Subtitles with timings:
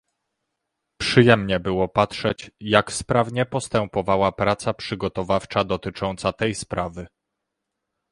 [1.01, 7.07] Przyjemnie było patrzeć, jak sprawnie postępowała praca przygotowawcza dotycząca tej sprawy